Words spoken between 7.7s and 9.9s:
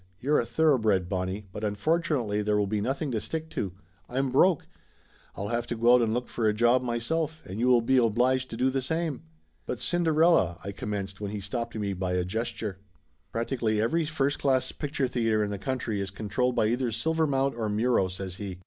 be obliged to do the same." "But